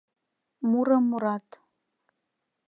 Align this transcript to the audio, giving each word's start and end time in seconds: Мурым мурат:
Мурым 0.69 1.03
мурат: 1.09 1.47